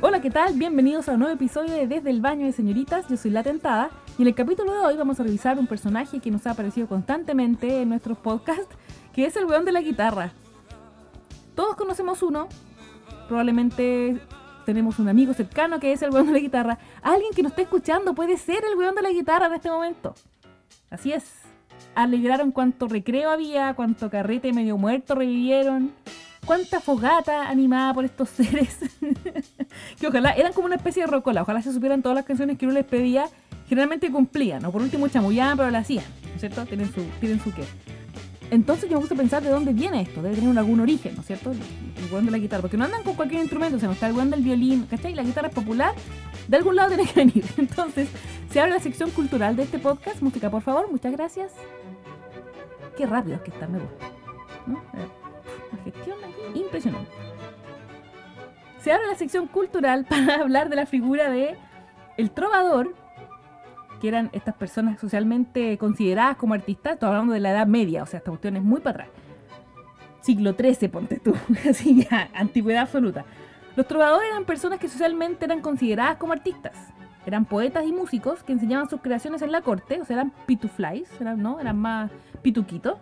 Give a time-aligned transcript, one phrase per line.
[0.00, 0.54] Hola, ¿qué tal?
[0.54, 3.06] Bienvenidos a un nuevo episodio de Desde el Baño de Señoritas.
[3.08, 6.20] Yo soy La Tentada y en el capítulo de hoy vamos a revisar un personaje
[6.20, 8.74] que nos ha aparecido constantemente en nuestros podcasts,
[9.12, 10.32] que es el weón de la guitarra.
[11.54, 12.48] Todos conocemos uno,
[13.26, 14.20] probablemente
[14.64, 16.78] tenemos un amigo cercano que es el weón de la guitarra.
[17.02, 20.14] Alguien que nos esté escuchando puede ser el weón de la guitarra en este momento.
[20.90, 21.45] Así es.
[21.94, 25.92] Alegraron cuánto recreo había, cuánto carrete medio muerto revivieron
[26.46, 28.78] cuánta fogata animada por estos seres.
[30.00, 31.42] que ojalá eran como una especie de rocola.
[31.42, 33.26] Ojalá se supieran todas las canciones que uno les pedía.
[33.68, 36.04] Generalmente cumplían, o por último chamullaban, pero la hacían.
[36.22, 36.64] ¿No es cierto?
[36.66, 37.64] Tienen su, tienen su qué.
[38.50, 40.22] Entonces yo me gusta pensar de dónde viene esto.
[40.22, 41.50] Debe tener algún origen, ¿no es cierto?
[41.50, 41.58] El,
[42.16, 42.62] el de la guitarra.
[42.62, 43.76] Porque no andan con cualquier instrumento.
[43.76, 45.14] O sea, no está el buen del violín, ¿cachai?
[45.14, 45.94] La guitarra es popular.
[46.48, 47.44] De algún lado tiene que venir.
[47.56, 48.08] Entonces,
[48.50, 50.22] se abre la sección cultural de este podcast.
[50.22, 50.90] Música, por favor.
[50.90, 51.52] Muchas gracias.
[52.96, 54.06] Qué rápido es que está, me gusta.
[54.66, 54.82] ¿no?
[55.72, 57.10] La gestión aquí, impresionante.
[58.80, 61.56] Se abre la sección cultural para hablar de la figura de
[62.16, 62.94] el trovador,
[64.00, 68.06] que eran estas personas socialmente consideradas como artistas, estoy hablando de la Edad Media, o
[68.06, 69.08] sea, esta cuestión es muy para atrás.
[70.20, 71.34] Siglo XIII, ponte tú,
[71.68, 73.24] así antigüedad absoluta.
[73.76, 76.72] Los trovadores eran personas que socialmente eran consideradas como artistas.
[77.26, 81.08] Eran poetas y músicos que enseñaban sus creaciones en la corte, o sea, eran pituflies,
[81.20, 81.60] eran, ¿no?
[81.60, 82.10] eran más
[82.42, 82.98] pituquitos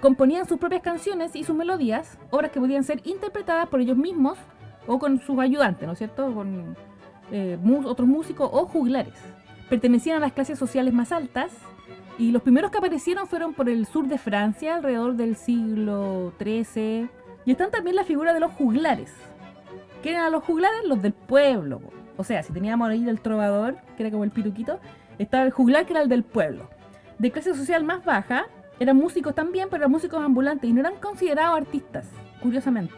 [0.00, 4.38] componían sus propias canciones y sus melodías, obras que podían ser interpretadas por ellos mismos
[4.86, 6.32] o con sus ayudantes, ¿no es cierto?
[6.32, 6.76] Con
[7.30, 9.14] eh, otros músicos o juglares.
[9.70, 11.52] Pertenecían a las clases sociales más altas
[12.18, 17.08] y los primeros que aparecieron fueron por el sur de Francia alrededor del siglo XIII.
[17.44, 19.12] Y están también la figura de los juglares.
[20.02, 20.80] ¿Qué eran los juglares?
[20.86, 21.80] Los del pueblo.
[22.16, 24.80] O sea, si teníamos ahí el trovador, que era como el pituquito,
[25.18, 26.68] estaba el juglar que era el del pueblo.
[27.20, 28.46] De clase social más baja,
[28.80, 32.06] eran músicos también, pero eran músicos ambulantes y no eran considerados artistas,
[32.42, 32.96] curiosamente.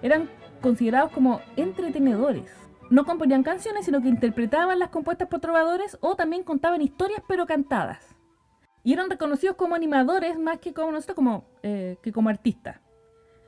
[0.00, 0.30] Eran
[0.62, 2.63] considerados como entretenedores.
[2.90, 7.46] No componían canciones, sino que interpretaban las compuestas por trovadores o también contaban historias pero
[7.46, 8.14] cantadas.
[8.82, 12.80] Y eran reconocidos como animadores más que como nosotros, como, eh, como artistas.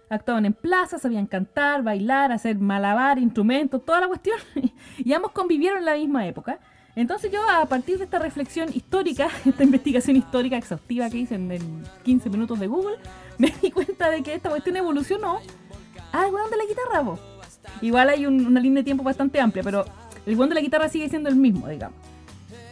[0.09, 4.39] Actuaban en plazas, sabían cantar, bailar, hacer malabar, instrumentos, toda la cuestión.
[4.99, 6.59] y ambos convivieron en la misma época.
[6.97, 11.85] Entonces yo a partir de esta reflexión histórica, esta investigación histórica exhaustiva que hice en,
[12.03, 12.97] 15 minutos de Google,
[13.39, 15.41] me di cuenta de que esta cuestión evolucionó
[16.13, 17.36] al weón de la guitarra, vos.
[17.81, 19.85] Igual hay una línea de tiempo bastante amplia, pero
[20.25, 21.97] el weón de la guitarra sigue siendo el mismo, digamos.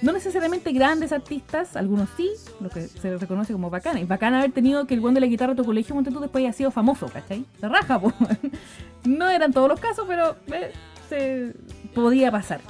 [0.03, 4.01] No necesariamente grandes artistas, algunos sí, lo que se reconoce como bacana.
[4.01, 6.45] Y bacana haber tenido que el weón de la guitarra de tu colegio, tú después
[6.45, 7.45] haya sido famoso, ¿cachai?
[7.61, 8.13] Se raja, po.
[9.05, 10.73] No eran todos los casos, pero eh,
[11.09, 11.55] se
[11.95, 12.61] podía pasar.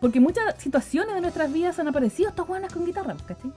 [0.00, 3.52] Porque muchas situaciones de nuestras vidas han aparecido estas buenas con guitarra, ¿cachai?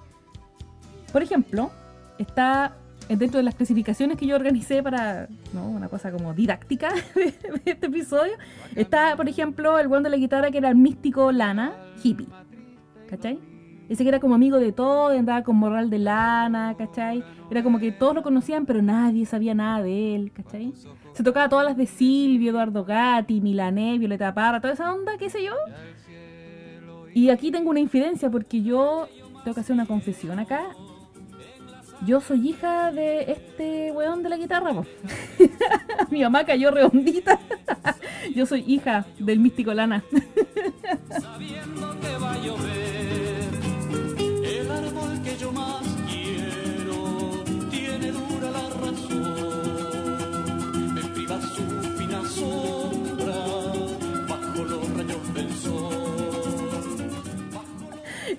[1.11, 1.71] Por ejemplo,
[2.17, 2.75] está
[3.17, 7.33] dentro de las clasificaciones que yo organicé para una cosa como didáctica de,
[7.65, 8.33] este episodio,
[8.75, 11.73] está, por ejemplo, el buen de la guitarra que era el místico lana,
[12.03, 12.27] hippie.
[13.09, 13.39] ¿Cachai?
[13.89, 17.23] Ese que era como amigo de todo, andaba con moral de lana, ¿cachai?
[17.51, 20.73] Era como que todos lo conocían, pero nadie sabía nada de él, ¿cachai?
[21.11, 25.29] Se tocaba todas las de Silvio, Eduardo Gatti, Milané, Violeta Parra, toda esa onda, qué
[25.29, 25.53] sé yo.
[27.13, 29.07] Y aquí tengo una infidencia porque yo
[29.43, 30.69] tengo que hacer una confesión acá.
[32.05, 34.73] Yo soy hija de este weón de la guitarra.
[36.09, 37.39] Mi mamá cayó redondita.
[38.35, 40.03] yo soy hija del místico Lana.
[41.21, 42.82] Sabiendo que va a llover,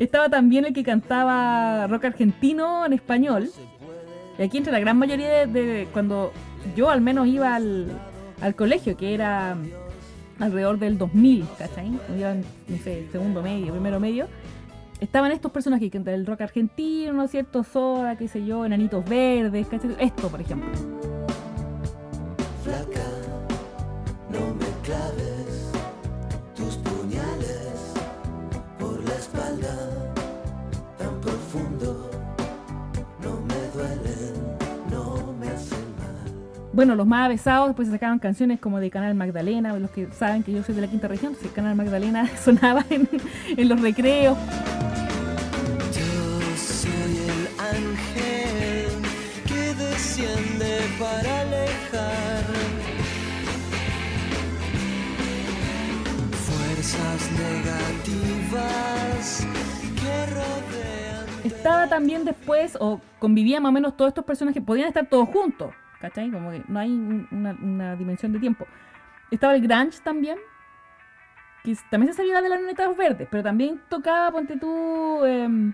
[0.04, 3.50] Estaba también el que cantaba rock argentino en español.
[4.38, 6.30] Y aquí entre la gran mayoría de, cuando
[6.76, 7.88] yo al menos iba al,
[8.54, 9.56] colegio, que era
[10.38, 11.98] alrededor del 2000, ¿cachai?
[12.18, 14.26] Iba no sé, segundo medio, primero medio.
[15.00, 17.64] Estaban estos personajes que el rock argentino, ¿no es cierto?
[17.64, 19.96] Soda, qué sé yo, enanitos verdes, ¿cachai?
[19.98, 20.68] Esto, por ejemplo.
[36.74, 40.42] Bueno, los más avesados después se sacaban canciones como de Canal Magdalena, los que saben
[40.42, 43.08] que yo soy de la quinta región, el Canal Magdalena sonaba en,
[43.68, 44.36] los recreos.
[45.92, 48.90] Yo soy el ángel
[49.46, 52.42] que desciende para alejar
[56.32, 59.46] fuerzas negativas
[59.94, 65.06] que rodean estaba también después, o convivían más o menos todos estos personajes, podían estar
[65.06, 65.72] todos juntos,
[66.08, 66.30] ¿cachai?
[66.30, 68.66] Como que no hay un- una, una dimensión de tiempo.
[69.30, 70.36] Estaba el Grunge también,
[71.62, 75.72] que también se sabía de las lunetas verdes, pero también tocaba, ponte tú, em,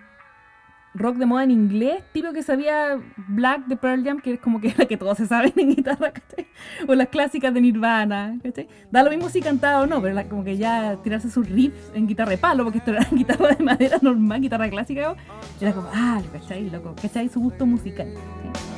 [0.94, 2.98] rock de moda en inglés, tipo que sabía
[3.28, 6.12] Black de Pearl Jam, que es como que la que todos se saben en guitarra,
[6.12, 6.46] ¿cachai?
[6.88, 8.68] O las clásicas de Nirvana, ¿cachai?
[8.90, 11.90] Da lo mismo si cantaba o no, pero la- como que ya tirarse sus riffs
[11.94, 15.14] en guitarra de palo, porque esto era guitarra de madera normal, guitarra clásica,
[15.60, 16.70] era como, ah, ¿cachai?
[16.70, 17.28] Loco, ¿cachai?
[17.28, 18.08] Su gusto musical.
[18.14, 18.69] ¿sí?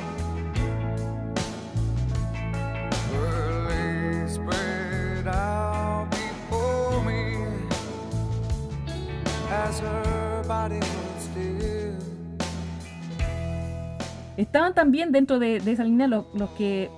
[14.37, 16.25] Estaban también dentro de, esa línea los,
[16.57, 16.89] que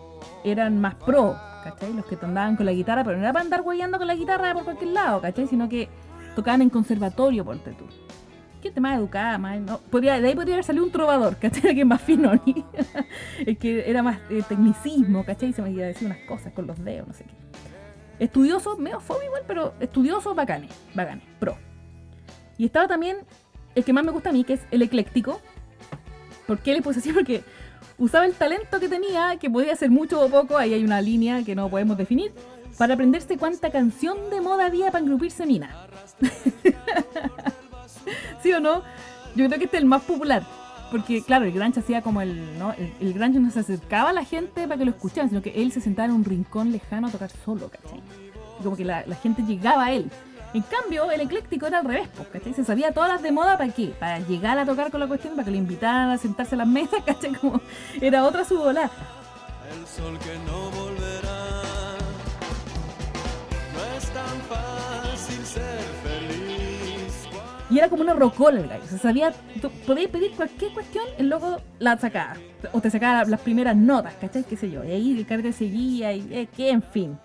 [0.43, 1.93] eran más pro, ¿cachai?
[1.93, 4.53] Los que andaban con la guitarra, pero no era para andar huellando con la guitarra
[4.53, 5.47] por cualquier lado, ¿cachai?
[5.47, 5.89] Sino que
[6.35, 7.85] tocaban en conservatorio, ponte tú.
[8.63, 9.59] Gente más educada, más.
[9.59, 11.75] No, podría, de ahí podría haber salido un trovador, ¿cachai?
[11.75, 12.63] Que es más fino, ¿ni?
[13.45, 15.51] El que era más eh, tecnicismo, ¿cachai?
[15.51, 17.33] Se me iba a decir unas cosas con los dedos, no sé qué.
[18.23, 21.57] Estudioso, medio fome igual, pero estudioso, bacanes, bacanes, pro.
[22.57, 23.17] Y estaba también
[23.75, 25.41] el que más me gusta a mí, que es el ecléctico.
[26.47, 27.11] ¿Por qué le puse así?
[27.13, 27.43] Porque
[27.97, 31.43] usaba el talento que tenía, que podía ser mucho o poco, ahí hay una línea
[31.43, 32.31] que no podemos definir,
[32.77, 35.87] para aprenderse cuánta canción de moda había para engrupirse mina.
[38.41, 38.83] ¿Sí o no?
[39.35, 40.43] Yo creo que este es el más popular.
[40.91, 42.59] Porque, claro, el Granch hacía como el.
[42.59, 42.73] ¿no?
[42.73, 45.71] El, el no se acercaba a la gente para que lo escucharan, sino que él
[45.71, 48.01] se sentaba en un rincón lejano a tocar solo, ¿cachai?
[48.61, 50.11] Como que la gente llegaba a él.
[50.55, 52.53] En cambio, el ecléctico era al revés, pues, ¿cachai?
[52.53, 53.87] Se sabía todas las de moda para qué?
[53.87, 56.67] Para llegar a tocar con la cuestión, para que lo invitaran a sentarse a las
[56.67, 57.33] mesas, ¿cachai?
[57.33, 57.59] Como
[57.99, 58.89] era otra su bola.
[59.69, 61.97] El sol que no volverá.
[63.73, 67.27] No es tan fácil ser feliz.
[67.69, 68.85] Y era como una rocola el gallo.
[68.87, 69.33] Se sabía,
[69.85, 72.37] podías pedir cualquier cuestión, el loco la sacaba.
[72.71, 74.45] O te sacaba las primeras notas, ¿cachai?
[74.45, 74.85] Qué sé yo.
[74.85, 77.19] Y ahí el carrete seguía y eh, que, en fin.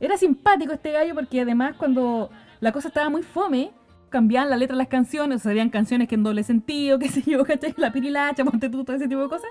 [0.00, 2.30] Era simpático este gallo porque además cuando
[2.60, 3.72] la cosa estaba muy fome,
[4.10, 7.08] cambiaban la letra de las canciones, o sea, habían canciones que en doble sentido, qué
[7.08, 7.74] sé yo, ¿cachai?
[7.76, 9.50] La pirilacha, ponte tú, todo ese tipo de cosas.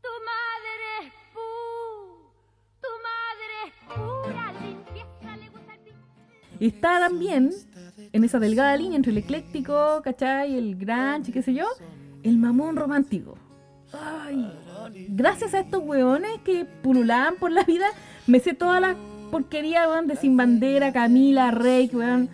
[0.00, 1.12] Tu madre es
[2.80, 7.50] tu madre es pura limpieza, le gusta el Y está también
[8.12, 10.56] en esa delgada línea entre el ecléctico, ¿cachai?
[10.56, 11.66] El grunge, qué sé yo,
[12.22, 13.36] el mamón romántico.
[13.92, 14.50] Ay,
[15.08, 17.86] gracias a estos weones que pululaban por la vida,
[18.26, 18.96] me sé todas las
[19.30, 22.28] porquerías, de Sin Bandera, Camila, Rey, weón.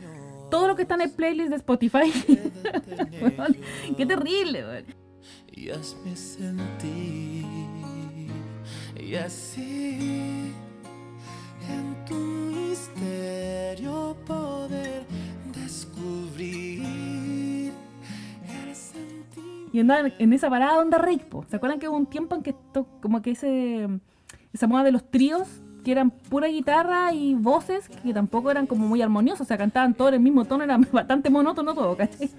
[0.51, 2.13] Todo lo que está en el playlist de Spotify.
[3.97, 4.85] Qué terrible, weón.
[5.53, 7.45] y hazme sentir
[9.07, 10.53] y así
[11.69, 15.05] en tu misterio poder
[15.55, 16.96] descubrir.
[19.77, 21.45] Y andaban en esa parada onda po.
[21.51, 23.87] ¿Se acuerdan que hubo un tiempo en que esto, como que ese
[24.55, 25.47] esa moda de los tríos,
[25.85, 29.93] que eran pura guitarra y voces, que tampoco eran como muy armoniosos, o sea, cantaban
[29.93, 32.31] todos en el mismo tono, era bastante monótono todo, ¿cachai?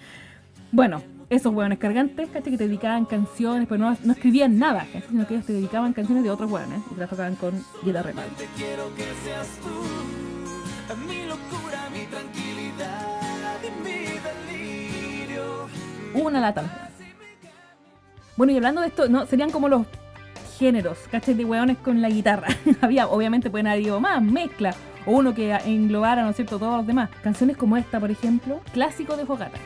[0.71, 2.53] Bueno, esos hueones cargantes, ¿cachai?
[2.53, 5.03] Que te dedicaban canciones, pero no, no escribían nada, ¿cachai?
[5.07, 7.53] Sino que ellos te dedicaban canciones de otros hueones y te las tocaban con
[7.83, 8.29] guitarra de palo.
[8.35, 15.67] Te quiero que seas tú, mi locura, mi tranquilidad y mi delirio.
[16.15, 16.86] Una lata.
[18.37, 19.87] Bueno, y hablando de esto, no, serían como los
[20.59, 21.33] géneros, ¿cachai?
[21.33, 22.47] De hueones con la guitarra.
[22.81, 24.75] Había, obviamente pueden haber ido más, mezcla,
[25.07, 27.09] o uno que englobara, ¿no es cierto?, todos los demás.
[27.23, 29.57] Canciones como esta, por ejemplo, clásico de Fogata.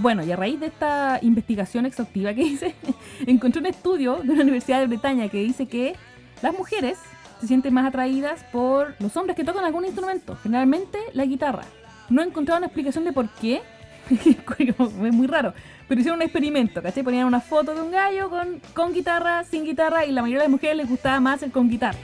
[0.00, 2.74] Bueno, y a raíz de esta investigación exhaustiva que hice,
[3.26, 5.94] encontré un estudio de una universidad de Bretaña que dice que
[6.42, 6.98] las mujeres
[7.40, 11.62] se sienten más atraídas por los hombres que tocan algún instrumento, generalmente la guitarra.
[12.08, 13.62] No he encontrado una explicación de por qué,
[14.10, 15.52] es muy raro,
[15.86, 17.02] pero hicieron un experimento, ¿cachai?
[17.02, 18.30] Ponían una foto de un gallo
[18.74, 21.68] con, guitarra, sin guitarra, y la mayoría de las mujeres les gustaba más el con
[21.68, 21.98] guitarra.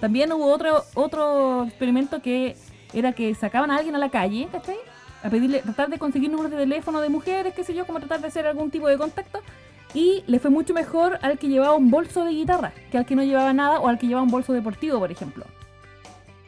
[0.00, 2.54] También hubo otro, otro experimento que
[2.92, 4.76] era que sacaban a alguien a la calle, ¿cachai?
[5.22, 8.20] A pedirle, tratar de conseguir números de teléfono de mujeres, qué sé yo, como tratar
[8.20, 9.40] de hacer algún tipo de contacto.
[9.94, 13.16] Y le fue mucho mejor al que llevaba un bolso de guitarra que al que
[13.16, 15.44] no llevaba nada o al que llevaba un bolso deportivo, por ejemplo.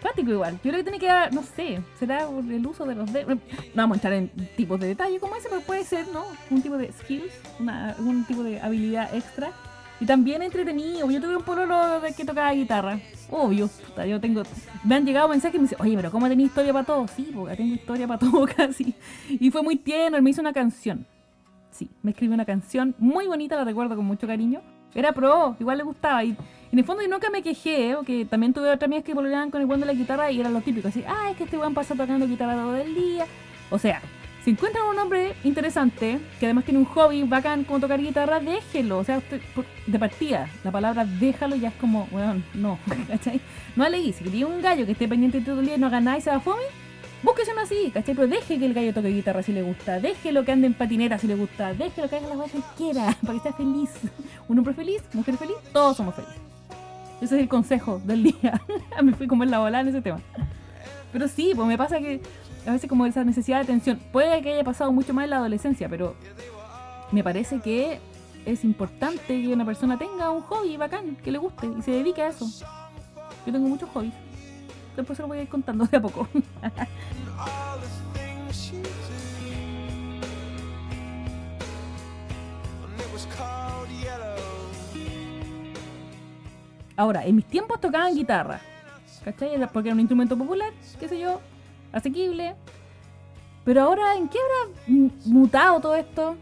[0.00, 0.54] Práctico igual.
[0.62, 3.36] Yo creo que tiene que dar, no sé, será el uso de los dedos.
[3.74, 6.24] No vamos a entrar en tipos de detalle como ese, pero puede ser, ¿no?
[6.50, 9.50] Un tipo de skills, una, algún tipo de habilidad extra.
[10.00, 11.10] Y también entretenido.
[11.10, 13.00] Yo tuve un pololo de que tocaba guitarra.
[13.30, 14.42] Obvio, puta, yo tengo.
[14.84, 17.08] Me han llegado mensajes y me dicen, oye, pero ¿cómo tenés historia para todo?
[17.08, 18.94] Sí, porque tengo historia para todo casi.
[19.28, 21.06] Y fue muy tierno, él me hizo una canción.
[21.70, 24.60] Sí, me escribió una canción muy bonita, la recuerdo con mucho cariño.
[24.94, 26.24] Era pro, igual le gustaba.
[26.24, 26.36] Y,
[26.70, 29.60] en el fondo yo nunca me quejé, porque también tuve otras amigas que volvían con
[29.60, 31.74] el buen de la guitarra y era lo típico, así, ah, es que este weón
[31.74, 33.26] pasa tocando guitarra todo el día.
[33.70, 34.02] O sea,
[34.48, 38.96] si encuentran un hombre interesante, que además tiene un hobby bacán como tocar guitarra, déjelo.
[38.96, 39.42] O sea, usted,
[39.86, 42.78] de partida, la palabra déjalo ya es como, weón, no,
[43.08, 43.42] ¿cachai?
[43.76, 46.00] No aleguí, si quería un gallo que esté pendiente todo el día y no haga
[46.00, 46.62] nada y se va fome,
[47.22, 48.14] búsquese uno así, ¿cachai?
[48.14, 51.18] Pero deje que el gallo toque guitarra si le gusta, déjelo que ande en patineta
[51.18, 53.90] si le gusta, déjelo que haga las cosas quiera, para que sea feliz.
[54.48, 56.38] Un hombre feliz, mujer feliz, todos somos felices.
[57.20, 58.62] Ese es el consejo del día.
[59.02, 60.20] me fui como en la bola en ese tema.
[61.12, 62.22] Pero sí, pues me pasa que
[62.68, 65.38] a veces como esa necesidad de atención, puede que haya pasado mucho más en la
[65.38, 66.14] adolescencia, pero
[67.10, 67.98] me parece que
[68.44, 72.20] es importante que una persona tenga un hobby bacán, que le guste y se dedique
[72.20, 72.46] a eso.
[73.46, 74.12] Yo tengo muchos hobbies.
[74.96, 76.28] Después se lo voy a ir contando de a poco.
[86.96, 88.60] Ahora, en mis tiempos tocaban guitarra.
[89.24, 89.56] ¿Cachai?
[89.72, 91.40] Porque era un instrumento popular, qué sé yo,
[91.92, 92.54] asequible.
[93.64, 96.36] Pero ahora, ¿en qué habrá mutado todo esto?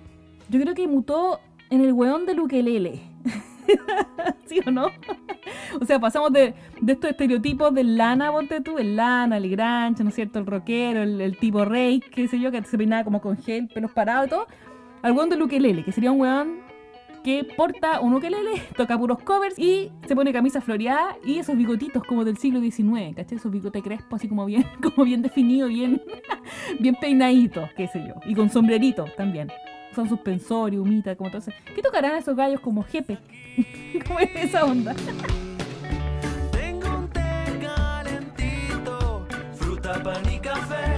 [0.49, 3.03] Yo creo que mutó en el weón del ukelele.
[4.47, 4.91] ¿Sí o no?
[5.81, 10.05] o sea, pasamos de, de estos estereotipos del lana, ponte tú, el lana, el grancho,
[10.05, 10.39] ¿no es cierto?
[10.39, 13.91] El rockero, el, tipo rey, qué sé yo, que se peinaba como con gel, pelos
[13.91, 14.47] parados y todo,
[15.03, 16.66] al weón del ukelele, que sería un weón
[17.27, 22.05] que porta un ukelele, toca puros covers y se pone camisa floreada y esos bigotitos
[22.05, 23.39] como del siglo XIX, ¿cachai?
[23.39, 26.01] Esos bigotes crespos así como bien, como bien definido, bien,
[26.79, 28.15] bien peinaditos, qué sé yo.
[28.27, 29.51] Y con sombrerito también.
[29.93, 31.51] Son suspensorio, humita, como todo eso.
[31.75, 33.19] ¿Qué tocarán esos gallos como jepe?
[34.07, 34.95] ¿Cómo es esa onda?
[36.53, 40.96] Tengo un té calentito, fruta, pan y café.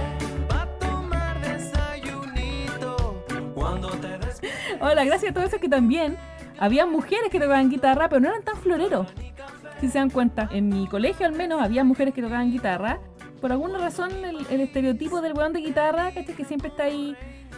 [4.79, 4.91] Des...
[4.91, 6.17] Hola, gracias a todo eso que también
[6.57, 9.07] había mujeres que tocaban guitarra, pero no eran tan floreros.
[9.79, 12.99] Si se dan cuenta, en mi colegio al menos había mujeres que tocaban guitarra.
[13.39, 16.35] Por alguna razón, el, estereotipo del weón de guitarra, ¿cachai?
[16.35, 17.15] Que siempre está ahí.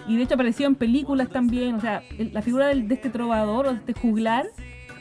[0.07, 1.73] Y de hecho apareció en películas también.
[1.73, 4.45] O sea, el- la figura de este trovador o de este juglar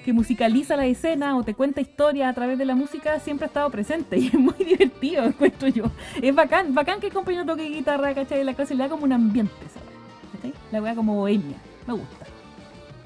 [0.05, 3.49] que musicaliza la escena o te cuenta historias a través de la música siempre ha
[3.49, 5.85] estado presente y es muy divertido, encuentro yo.
[6.23, 8.43] Es bacán, bacán que el compañero toque guitarra, ¿cachai?
[8.45, 10.55] La clase le da como un ambiente, ¿sabes?
[10.73, 11.57] La wea como bohemia,
[11.91, 12.27] me gusta.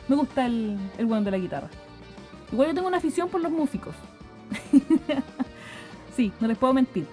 [0.09, 1.69] Me gusta el, el de la guitarra.
[2.53, 3.95] Igual yo tengo una afición por los músicos.
[6.17, 7.07] sí, no les puedo mentir.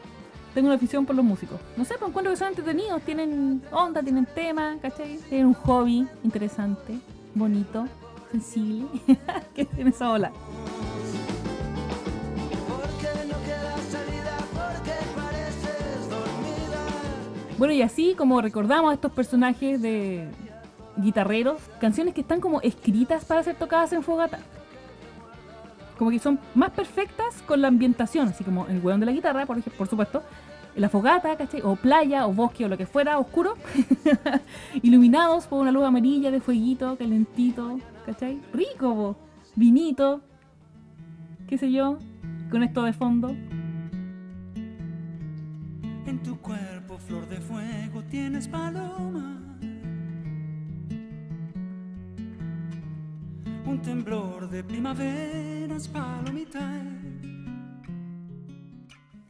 [0.53, 1.59] Tengo una afición por los músicos.
[1.77, 5.17] No sé, pues encuentro que son entretenidos, tienen onda, tienen tema, ¿cachai?
[5.29, 6.99] Tienen un hobby interesante,
[7.33, 7.87] bonito,
[8.31, 8.87] sensible.
[9.55, 10.31] que tiene esa ola.
[17.57, 20.27] Bueno, y así como recordamos a estos personajes de
[20.97, 24.39] guitarreros, canciones que están como escritas para ser tocadas en fogata.
[25.97, 29.45] Como que son más perfectas con la ambientación, así como el hueón de la guitarra,
[29.45, 30.23] por, por supuesto,
[30.75, 31.61] la fogata, ¿cachai?
[31.63, 33.55] O playa, o bosque, o lo que fuera, oscuro,
[34.81, 38.41] iluminados por una luz amarilla de fueguito, calentito, ¿cachai?
[38.53, 39.15] Rico, po.
[39.55, 40.21] vinito,
[41.47, 41.97] qué sé yo,
[42.49, 43.35] con esto de fondo.
[46.05, 49.50] En tu cuerpo, flor de fuego, tienes paloma.
[53.81, 56.83] Un temblor de primaveras, palomita.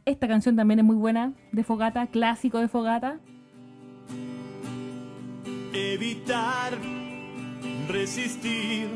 [0.04, 3.18] Esta canción también es muy buena, de fogata, clásico de fogata.
[5.72, 6.76] evitar
[7.88, 8.88] resistir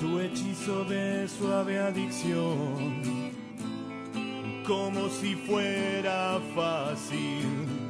[0.00, 3.30] tu hechizo de suave adicción,
[4.66, 7.81] como si fuera fácil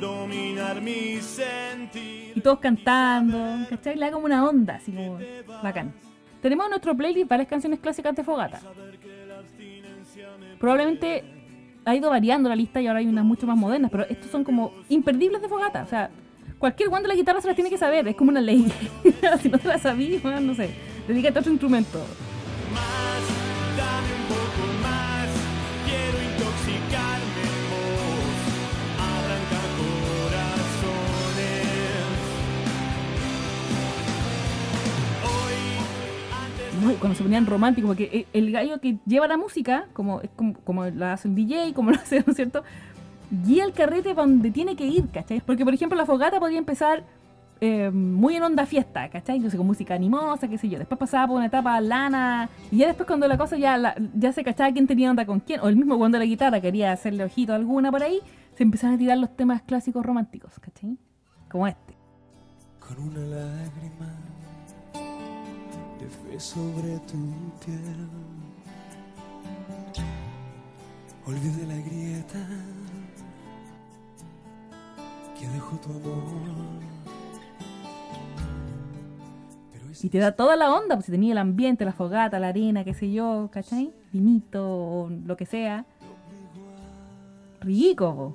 [0.00, 2.32] dominar mi sentir.
[2.34, 3.96] Y todos cantando, ¿cachai?
[3.96, 5.18] Le da como una onda, así como
[5.62, 5.92] bacán.
[6.42, 8.60] Tenemos en nuestro playlist varias canciones clásicas de fogata.
[10.58, 11.24] Probablemente
[11.84, 14.44] ha ido variando la lista y ahora hay unas mucho más modernas, pero estos son
[14.44, 15.82] como imperdibles de fogata.
[15.82, 16.10] O sea,
[16.58, 18.72] cualquier guante de la guitarra se las tiene que saber, es como una ley.
[19.42, 20.70] si no se la bueno, no sé,
[21.06, 21.98] dedícate a otro instrumento.
[22.72, 24.39] Más,
[37.00, 40.20] cuando se ponían románticos, porque el, gallo que lleva la música, como,
[40.64, 42.62] como, la hace el DJ, como lo hace, ¿no es cierto?
[43.44, 45.40] Guía el carrete para donde tiene que ir, ¿cachai?
[45.40, 47.04] Porque, por ejemplo, la fogata podía empezar
[47.60, 49.40] eh, muy en onda fiesta, ¿cachai?
[49.50, 50.78] Sé, con música animosa, qué sé yo.
[50.78, 54.44] Después pasaba por una etapa lana, y ya después cuando la cosa ya, ya se
[54.44, 57.52] cachaba quién tenía onda con quién, o el mismo cuando la guitarra quería hacerle ojito
[57.52, 58.20] a alguna por ahí,
[58.56, 60.98] se empezaron a tirar los temas clásicos románticos, ¿cachai?
[61.50, 61.94] como este.
[62.78, 64.08] con una lágrima
[66.10, 67.18] fe sobre tu
[67.64, 68.08] piel.
[71.26, 72.46] Olvide la grieta
[75.38, 76.90] que dejó tu amor.
[80.02, 82.84] Y te da toda la onda, pues si tenía el ambiente, la fogata, la arena,
[82.84, 83.92] qué sé yo, ¿cachai?
[84.12, 85.84] Vinito o lo que sea.
[87.60, 88.34] Rico.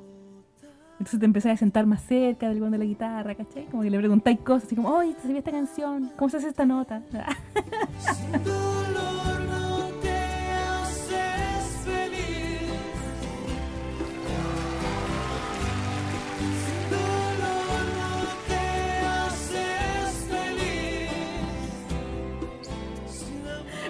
[0.98, 3.66] Entonces te empezás a sentar más cerca del de la guitarra, ¿cachai?
[3.66, 6.12] Como que le preguntáis cosas así como, oye, ¿te sabía esta canción?
[6.16, 7.02] ¿Cómo se hace esta nota?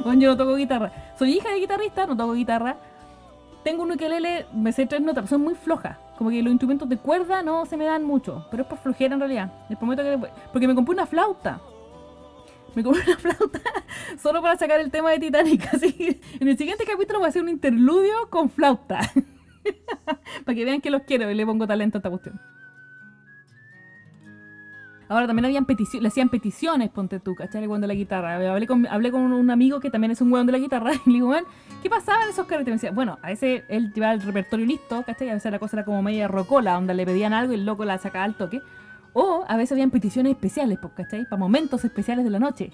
[0.04, 0.92] Bueno, yo no toco guitarra.
[1.18, 2.78] Soy hija de guitarrista, no toco guitarra.
[3.64, 5.98] Tengo un ukelele, me sé tres notas, son muy flojas.
[6.18, 9.14] Como que los instrumentos de cuerda no se me dan mucho, pero es por flojera
[9.16, 9.52] en realidad.
[9.70, 10.20] Les prometo que...
[10.52, 11.60] Porque me compré una flauta.
[12.74, 13.60] Me compré una flauta
[14.22, 15.68] solo para sacar el tema de Titanic.
[15.74, 19.00] Así en el siguiente capítulo voy a hacer un interludio con flauta.
[20.46, 22.40] para que vean que los quiero y le pongo talento a esta cuestión.
[25.08, 27.64] Ahora también habían peticiones, le hacían peticiones, ponte tú, ¿cachai?
[27.64, 28.36] El weón de la guitarra.
[28.36, 31.10] Hablé con, hablé con un amigo que también es un weón de la guitarra y
[31.10, 31.46] le digo, weón,
[31.84, 32.68] ¿qué pasaba en esos carretes?
[32.68, 35.30] Me decía, bueno, a veces él llevaba el repertorio listo, ¿cachai?
[35.30, 37.86] A veces la cosa era como media rocola, donde le pedían algo y el loco
[37.86, 38.62] la sacaba al toque.
[39.14, 41.26] O a veces habían peticiones especiales, pues, ¿cachai?
[41.26, 42.72] Para momentos especiales de la noche.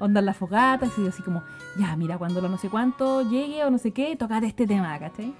[0.00, 1.44] Onda la fogata, y así como,
[1.78, 4.98] ya, mira, cuando lo no sé cuánto llegue o no sé qué, tocate este tema,
[4.98, 5.34] ¿cachai?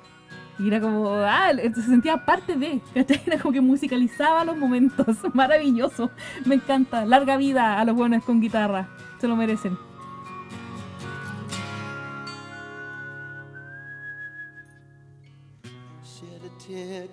[0.59, 3.23] Y era como, ah, se sentía parte de, ¿cachai?
[3.27, 5.17] Era como que musicalizaba los momentos.
[5.35, 6.11] Maravilloso.
[6.45, 7.05] Me encanta.
[7.07, 8.89] Larga vida a los buenos con guitarra.
[9.21, 9.79] Se lo merecen.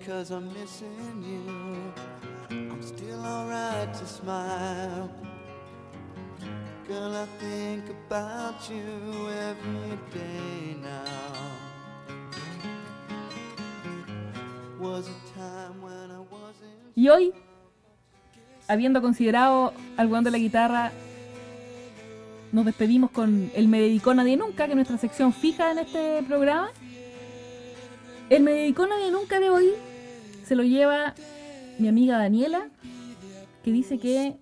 [0.06, 1.92] Cause I'm missing you.
[2.50, 5.10] I'm still alright to smile.
[6.88, 11.57] Girl, I think about you every day now.
[16.94, 17.32] Y hoy,
[18.66, 20.92] habiendo considerado al weón de la guitarra,
[22.50, 26.22] nos despedimos con el Me Dedicó Nadie Nunca, que es nuestra sección fija en este
[26.24, 26.70] programa.
[28.30, 29.72] El Me Dedicó Nadie Nunca de hoy
[30.44, 31.14] se lo lleva
[31.78, 32.68] mi amiga Daniela,
[33.62, 34.36] que dice que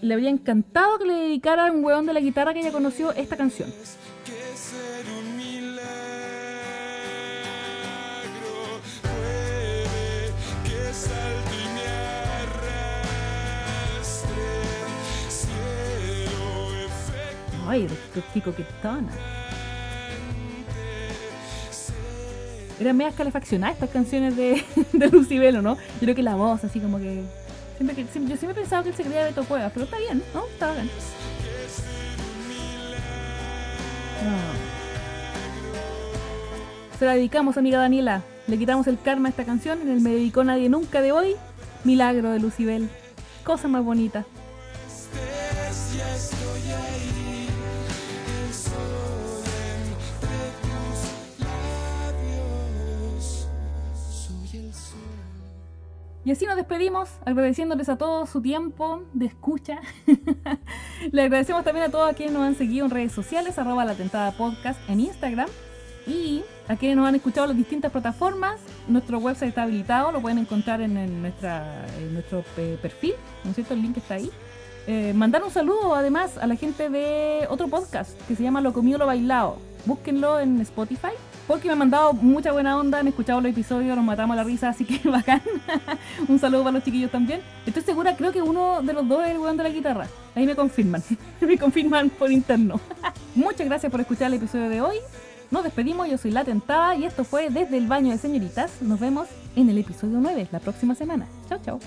[0.00, 3.12] le habría encantado que le dedicara a un weón de la guitarra que ella conoció
[3.12, 3.72] esta canción.
[17.72, 17.88] Ay,
[18.34, 19.08] qué coquetona.
[22.78, 25.76] Eran medias calefaccionadas estas canciones de, de Lucibelo, ¿no?
[25.76, 27.22] Yo creo que la voz, así como que.
[27.78, 29.96] Siempre que siempre- yo siempre he pensado que él se creía Beto Cuevas, pero está
[29.96, 30.44] bien, ¿no?
[30.46, 30.90] Está bien.
[34.24, 34.36] No.
[36.98, 38.22] Se la dedicamos, amiga Daniela.
[38.48, 41.36] Le quitamos el karma a esta canción en el Me Dedicó Nadie Nunca de hoy.
[41.84, 42.90] Milagro de Lucibel.
[43.44, 44.26] Cosa más bonita.
[45.96, 47.41] ya estoy ahí
[56.24, 59.80] Y así nos despedimos, agradeciéndoles a todos su tiempo de escucha.
[61.10, 63.94] Le agradecemos también a todos a quienes nos han seguido en redes sociales, arroba la
[63.94, 65.48] tentada podcast en Instagram.
[66.06, 70.20] Y a quienes nos han escuchado en las distintas plataformas, nuestro website está habilitado, lo
[70.20, 73.74] pueden encontrar en, nuestro eh, perfil, ¿no es cierto?
[73.74, 74.30] El link está ahí.
[74.86, 78.72] Eh, mandar un saludo además a la gente de otro podcast que se llama Lo
[78.72, 79.58] Comido Lo Bailado.
[79.86, 81.12] Búsquenlo en Spotify.
[81.52, 84.70] Porque me han mandado mucha buena onda, han escuchado los episodios, nos matamos la risa,
[84.70, 85.42] así que bacán.
[86.26, 87.42] un saludo para los chiquillos también.
[87.66, 90.06] Estoy segura, creo que uno de los dos es el weón de la guitarra.
[90.34, 91.02] Ahí me confirman.
[91.42, 92.80] me confirman por interno.
[93.34, 94.96] Muchas gracias por escuchar el episodio de hoy.
[95.50, 98.80] Nos despedimos, yo soy La Tentada y esto fue Desde el Baño de Señoritas.
[98.80, 101.26] Nos vemos en el episodio 9 la próxima semana.
[101.50, 101.80] Chao, chao.